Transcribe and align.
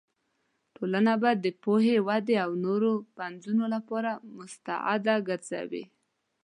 ټولنه 0.75 1.13
به 1.21 1.31
د 1.43 1.45
پوهې، 1.63 1.95
ودې 2.07 2.35
او 2.45 2.51
نوو 2.65 2.93
پنځونو 3.17 3.63
لپاره 3.75 4.11
مستعده 4.37 5.15
ګرځوې. 5.27 5.83